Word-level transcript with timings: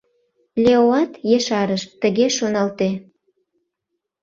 Леоат 0.63 1.11
ешарыш: 1.37 1.83
«Тыге, 2.01 2.25
шоналте. 2.37 2.89